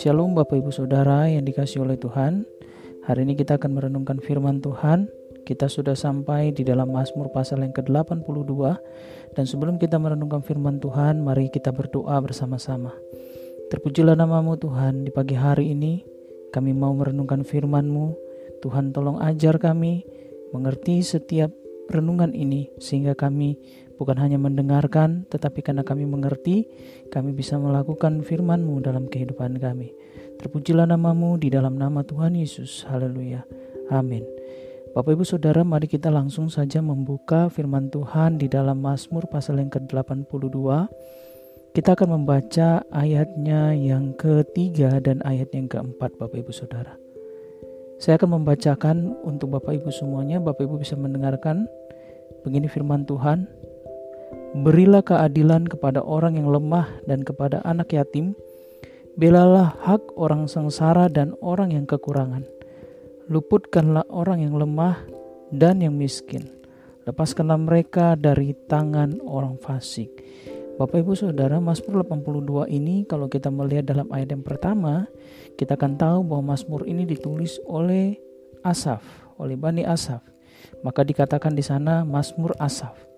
[0.00, 2.48] Shalom Bapak Ibu Saudara yang dikasih oleh Tuhan.
[3.04, 5.12] Hari ini kita akan merenungkan firman Tuhan.
[5.44, 8.56] Kita sudah sampai di dalam Mazmur pasal yang ke-82
[9.36, 12.96] Dan sebelum kita merenungkan firman Tuhan Mari kita berdoa bersama-sama.
[13.68, 16.00] Terpujilah namamu Tuhan di pagi hari ini.
[16.48, 18.16] Kami mau merenungkan firman-Mu.
[18.64, 20.00] Tuhan tolong ajar kami
[20.56, 21.52] Mengerti setiap
[21.92, 23.60] renungan ini Sehingga kami
[23.96, 26.66] bukan hanya mendengarkan, tetapi karena kami mengerti,
[27.10, 29.94] kami bisa melakukan firman-Mu dalam kehidupan kami.
[30.38, 32.84] Terpujilah namamu di dalam nama Tuhan Yesus.
[32.90, 33.46] Haleluya.
[33.92, 34.26] Amin.
[34.94, 39.66] Bapak Ibu Saudara, mari kita langsung saja membuka firman Tuhan di dalam Mazmur pasal yang
[39.66, 40.54] ke-82.
[41.74, 46.94] Kita akan membaca ayatnya yang ketiga dan ayat yang keempat Bapak Ibu Saudara.
[47.98, 51.66] Saya akan membacakan untuk Bapak Ibu semuanya, Bapak Ibu bisa mendengarkan.
[52.46, 53.50] Begini firman Tuhan,
[54.54, 58.38] Berilah keadilan kepada orang yang lemah dan kepada anak yatim.
[59.18, 62.46] Belalah hak orang sengsara dan orang yang kekurangan.
[63.26, 65.02] Luputkanlah orang yang lemah
[65.50, 66.46] dan yang miskin.
[67.02, 70.22] Lepaskanlah mereka dari tangan orang fasik.
[70.78, 75.10] Bapak Ibu Saudara, Mazmur 82 ini kalau kita melihat dalam ayat yang pertama,
[75.58, 78.18] kita akan tahu bahwa Mazmur ini ditulis oleh
[78.62, 79.02] Asaf,
[79.34, 80.22] oleh Bani Asaf.
[80.86, 83.13] Maka dikatakan di sana Mazmur Asaf.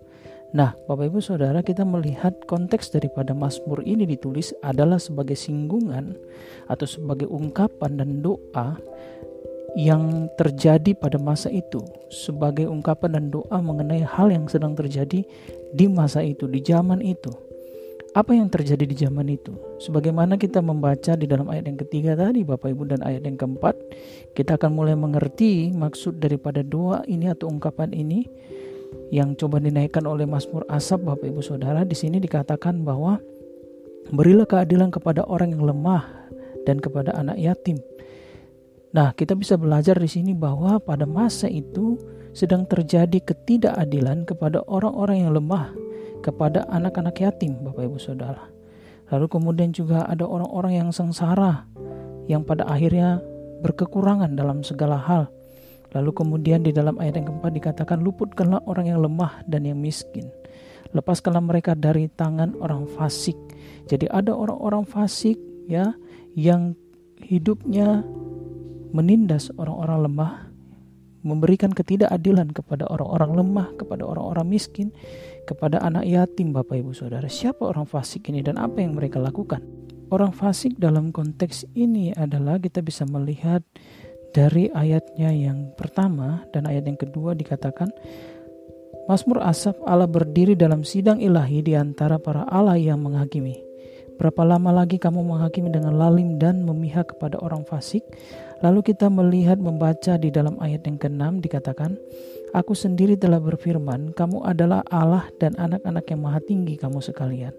[0.57, 6.17] Nah, Bapak Ibu Saudara, kita melihat konteks daripada Mazmur ini ditulis adalah sebagai singgungan
[6.65, 8.73] atau sebagai ungkapan dan doa
[9.77, 15.21] yang terjadi pada masa itu, sebagai ungkapan dan doa mengenai hal yang sedang terjadi
[15.77, 17.29] di masa itu, di zaman itu.
[18.17, 19.53] Apa yang terjadi di zaman itu?
[19.77, 23.77] Sebagaimana kita membaca di dalam ayat yang ketiga tadi, Bapak Ibu, dan ayat yang keempat,
[24.33, 28.25] kita akan mulai mengerti maksud daripada doa ini atau ungkapan ini
[29.09, 33.19] yang coba dinaikkan oleh Mazmur Asap Bapak Ibu Saudara di sini dikatakan bahwa
[34.11, 36.03] berilah keadilan kepada orang yang lemah
[36.67, 37.79] dan kepada anak yatim.
[38.91, 41.99] Nah, kita bisa belajar di sini bahwa pada masa itu
[42.31, 45.71] sedang terjadi ketidakadilan kepada orang-orang yang lemah,
[46.23, 48.47] kepada anak-anak yatim, Bapak Ibu Saudara.
[49.07, 51.63] Lalu kemudian juga ada orang-orang yang sengsara
[52.27, 53.23] yang pada akhirnya
[53.63, 55.31] berkekurangan dalam segala hal.
[55.95, 60.27] Lalu kemudian di dalam ayat yang keempat dikatakan luputkanlah orang yang lemah dan yang miskin.
[60.91, 63.35] Lepaskanlah mereka dari tangan orang fasik.
[63.87, 65.95] Jadi ada orang-orang fasik ya
[66.35, 66.75] yang
[67.23, 68.03] hidupnya
[68.91, 70.33] menindas orang-orang lemah,
[71.23, 74.95] memberikan ketidakadilan kepada orang-orang lemah, kepada orang-orang miskin,
[75.43, 77.27] kepada anak yatim Bapak Ibu Saudara.
[77.27, 79.63] Siapa orang fasik ini dan apa yang mereka lakukan?
[80.07, 83.59] Orang fasik dalam konteks ini adalah kita bisa melihat
[84.37, 87.89] dari ayatnya yang pertama dan ayat yang kedua dikatakan
[89.09, 93.65] Mazmur Asaf Allah berdiri dalam sidang ilahi di antara para Allah yang menghakimi.
[94.21, 98.05] Berapa lama lagi kamu menghakimi dengan lalim dan memihak kepada orang fasik?
[98.61, 101.97] Lalu kita melihat membaca di dalam ayat yang keenam dikatakan,
[102.53, 107.53] Aku sendiri telah berfirman, kamu adalah Allah dan anak-anak yang maha tinggi kamu sekalian.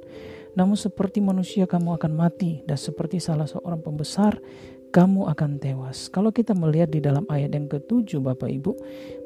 [0.58, 4.42] Namun seperti manusia kamu akan mati dan seperti salah seorang pembesar
[4.88, 6.08] kamu akan tewas.
[6.08, 8.72] Kalau kita melihat di dalam ayat yang ketujuh Bapak Ibu,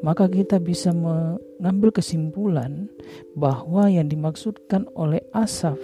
[0.03, 2.91] maka kita bisa mengambil kesimpulan
[3.39, 5.79] bahwa yang dimaksudkan oleh Asaf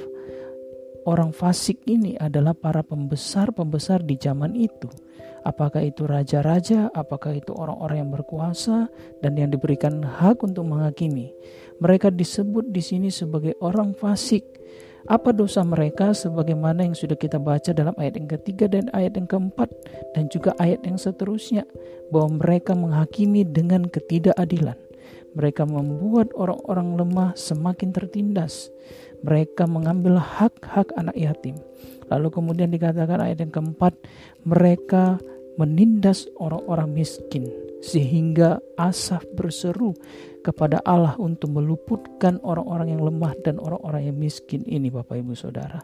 [1.09, 4.93] orang fasik ini adalah para pembesar-pembesar di zaman itu.
[5.49, 8.93] Apakah itu raja-raja, apakah itu orang-orang yang berkuasa
[9.25, 11.33] dan yang diberikan hak untuk menghakimi.
[11.81, 14.58] Mereka disebut di sini sebagai orang fasik
[15.07, 19.31] apa dosa mereka sebagaimana yang sudah kita baca dalam ayat yang ketiga dan ayat yang
[19.31, 19.71] keempat
[20.19, 21.63] dan juga ayat yang seterusnya
[22.11, 24.75] bahwa mereka menghakimi dengan ketidakadilan.
[25.39, 28.75] Mereka membuat orang-orang lemah semakin tertindas.
[29.23, 31.55] Mereka mengambil hak-hak anak yatim.
[32.11, 33.95] Lalu kemudian dikatakan ayat yang keempat,
[34.43, 35.21] mereka
[35.61, 39.95] menindas orang-orang miskin sehingga Asaf berseru
[40.43, 45.83] kepada Allah untuk meluputkan orang-orang yang lemah dan orang-orang yang miskin ini Bapak Ibu Saudara.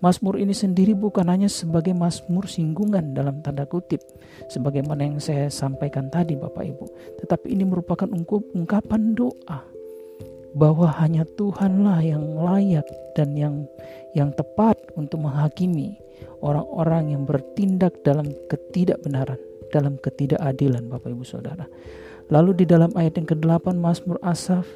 [0.00, 4.00] Mazmur ini sendiri bukan hanya sebagai mazmur singgungan dalam tanda kutip
[4.48, 6.84] sebagaimana yang saya sampaikan tadi Bapak Ibu,
[7.20, 9.60] tetapi ini merupakan ungkapan doa
[10.56, 13.68] bahwa hanya Tuhanlah yang layak dan yang
[14.16, 16.00] yang tepat untuk menghakimi
[16.40, 19.38] orang-orang yang bertindak dalam ketidakbenaran,
[19.70, 21.64] dalam ketidakadilan Bapak Ibu Saudara.
[22.30, 24.66] Lalu di dalam ayat yang ke-8 Mazmur Asaf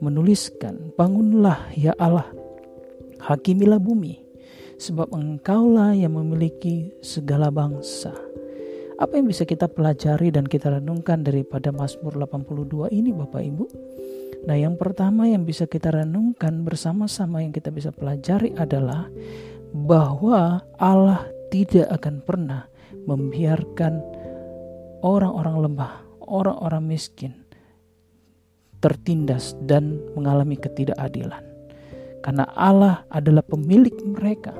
[0.00, 2.28] menuliskan, Bangunlah ya Allah,
[3.20, 4.20] hakimilah bumi,
[4.80, 8.12] sebab engkaulah yang memiliki segala bangsa.
[8.96, 13.64] Apa yang bisa kita pelajari dan kita renungkan daripada Mazmur 82 ini Bapak Ibu?
[14.48, 19.04] Nah, yang pertama yang bisa kita renungkan bersama-sama yang kita bisa pelajari adalah
[19.76, 22.64] bahwa Allah tidak akan pernah
[23.04, 24.00] membiarkan
[25.06, 25.92] orang-orang lemah,
[26.26, 27.46] orang-orang miskin
[28.82, 31.42] tertindas dan mengalami ketidakadilan.
[32.26, 34.50] Karena Allah adalah pemilik mereka.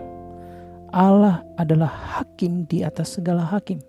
[0.95, 3.83] Allah adalah hakim di atas segala hakim.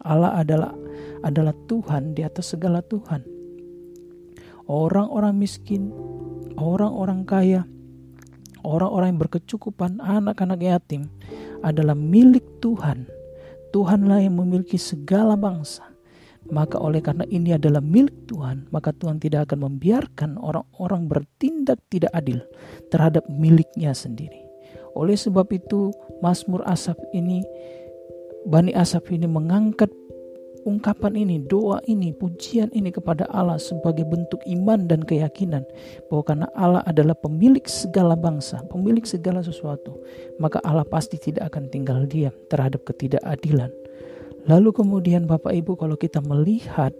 [0.00, 0.72] Allah adalah
[1.20, 3.22] adalah Tuhan di atas segala Tuhan.
[4.64, 5.92] Orang-orang miskin,
[6.56, 7.60] orang-orang kaya,
[8.64, 11.12] orang-orang yang berkecukupan, anak-anak yatim
[11.60, 13.17] adalah milik Tuhan.
[13.74, 15.84] Tuhanlah yang memiliki segala bangsa.
[16.48, 22.08] Maka oleh karena ini adalah milik Tuhan, maka Tuhan tidak akan membiarkan orang-orang bertindak tidak
[22.16, 22.40] adil
[22.88, 24.48] terhadap miliknya sendiri.
[24.96, 25.92] Oleh sebab itu,
[26.24, 27.44] Mazmur Asaf ini
[28.48, 29.92] Bani Asaf ini mengangkat
[30.64, 35.62] ungkapan ini, doa ini, pujian ini kepada Allah sebagai bentuk iman dan keyakinan
[36.08, 39.94] bahwa karena Allah adalah pemilik segala bangsa, pemilik segala sesuatu,
[40.42, 43.70] maka Allah pasti tidak akan tinggal diam terhadap ketidakadilan.
[44.48, 46.96] Lalu kemudian Bapak Ibu kalau kita melihat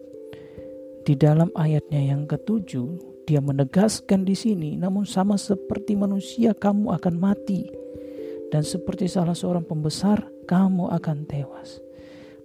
[1.08, 7.14] di dalam ayatnya yang ketujuh, dia menegaskan di sini, namun sama seperti manusia kamu akan
[7.16, 7.68] mati
[8.48, 11.87] dan seperti salah seorang pembesar kamu akan tewas.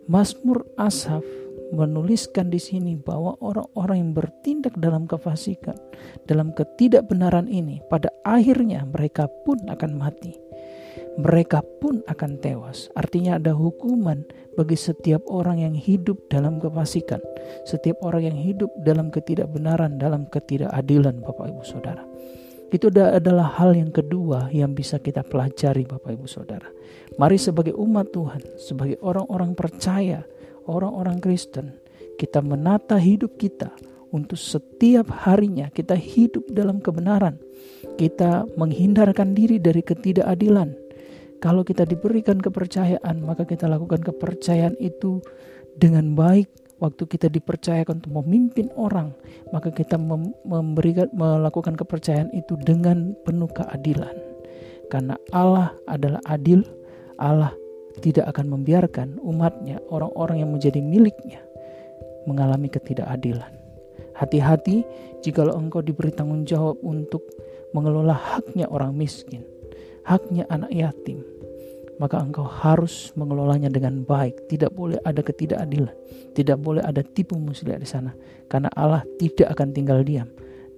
[0.03, 1.23] Mazmur Asaf
[1.71, 5.79] menuliskan di sini bahwa orang-orang yang bertindak dalam kefasikan,
[6.27, 10.35] dalam ketidakbenaran ini, pada akhirnya mereka pun akan mati.
[11.13, 12.91] Mereka pun akan tewas.
[12.99, 14.25] Artinya ada hukuman
[14.59, 17.23] bagi setiap orang yang hidup dalam kefasikan,
[17.63, 22.03] setiap orang yang hidup dalam ketidakbenaran, dalam ketidakadilan, Bapak Ibu Saudara.
[22.73, 26.65] Itu adalah hal yang kedua yang bisa kita pelajari Bapak Ibu Saudara.
[27.21, 30.25] Mari sebagai umat Tuhan, sebagai orang-orang percaya,
[30.65, 31.77] orang-orang Kristen,
[32.17, 33.69] kita menata hidup kita
[34.09, 37.37] untuk setiap harinya kita hidup dalam kebenaran.
[37.93, 40.73] Kita menghindarkan diri dari ketidakadilan.
[41.37, 45.21] Kalau kita diberikan kepercayaan, maka kita lakukan kepercayaan itu
[45.77, 46.49] dengan baik
[46.83, 49.15] waktu kita dipercayakan untuk memimpin orang,
[49.55, 49.95] maka kita
[50.43, 54.11] memberikan melakukan kepercayaan itu dengan penuh keadilan.
[54.91, 56.67] Karena Allah adalah adil,
[57.15, 57.55] Allah
[58.03, 61.39] tidak akan membiarkan umatnya, orang-orang yang menjadi miliknya,
[62.27, 63.55] mengalami ketidakadilan.
[64.13, 64.83] Hati-hati
[65.23, 67.23] jika engkau diberi tanggung jawab untuk
[67.71, 69.47] mengelola haknya orang miskin,
[70.03, 71.23] haknya anak yatim,
[72.01, 74.49] maka engkau harus mengelolanya dengan baik.
[74.49, 75.93] Tidak boleh ada ketidakadilan,
[76.33, 78.13] tidak boleh ada tipu muslihat di sana,
[78.49, 80.29] karena Allah tidak akan tinggal diam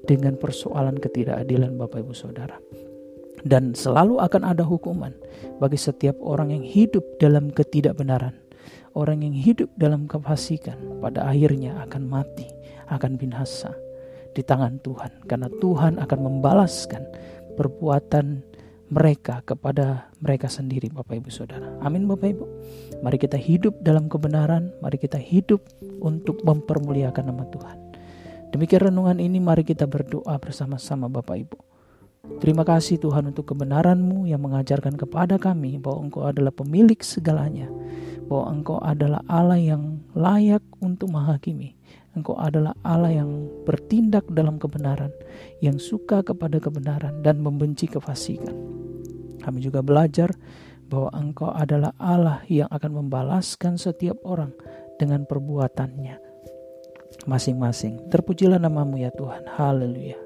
[0.06, 2.58] dengan persoalan ketidakadilan Bapak Ibu Saudara.
[3.46, 5.14] Dan selalu akan ada hukuman
[5.62, 8.34] bagi setiap orang yang hidup dalam ketidakbenaran.
[8.96, 12.48] Orang yang hidup dalam kefasikan pada akhirnya akan mati,
[12.90, 13.76] akan binasa
[14.34, 15.28] di tangan Tuhan.
[15.30, 17.04] Karena Tuhan akan membalaskan
[17.60, 18.55] perbuatan
[18.94, 21.74] mereka kepada mereka sendiri Bapak Ibu Saudara.
[21.82, 22.46] Amin Bapak Ibu.
[23.02, 25.66] Mari kita hidup dalam kebenaran, mari kita hidup
[26.02, 27.78] untuk mempermuliakan nama Tuhan.
[28.54, 31.58] Demikian renungan ini mari kita berdoa bersama-sama Bapak Ibu.
[32.42, 37.70] Terima kasih Tuhan untuk kebenaran-Mu yang mengajarkan kepada kami bahwa Engkau adalah pemilik segalanya,
[38.26, 41.78] bahwa Engkau adalah Allah yang layak untuk menghakimi,
[42.18, 45.14] Engkau adalah Allah yang bertindak dalam kebenaran,
[45.62, 48.75] yang suka kepada kebenaran dan membenci kefasikan.
[49.46, 50.34] Kami juga belajar
[50.90, 54.50] bahwa Engkau adalah Allah yang akan membalaskan setiap orang
[54.98, 56.18] dengan perbuatannya
[57.30, 58.10] masing-masing.
[58.10, 59.46] Terpujilah namamu ya Tuhan.
[59.54, 60.25] Haleluya.